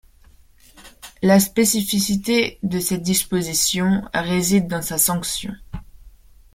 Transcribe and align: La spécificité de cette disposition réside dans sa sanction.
La 1.21 1.39
spécificité 1.39 2.57
de 2.63 2.79
cette 2.79 3.03
disposition 3.03 4.01
réside 4.15 4.67
dans 4.67 4.81
sa 4.81 4.97
sanction. 4.97 5.53